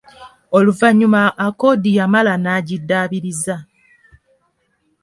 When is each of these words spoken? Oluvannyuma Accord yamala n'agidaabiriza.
Oluvannyuma 0.57 1.21
Accord 1.47 1.83
yamala 1.97 2.33
n'agidaabiriza. 2.43 3.55